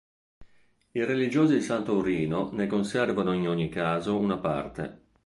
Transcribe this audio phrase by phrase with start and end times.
[0.93, 5.01] I religiosi di San Taurino ne conservano in ogni caso una parte.